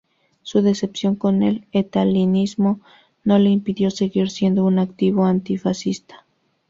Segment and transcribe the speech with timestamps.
[0.41, 2.79] Su decepción con el estalinismo
[3.23, 6.25] no le impidió seguir siendo un activo antifascista.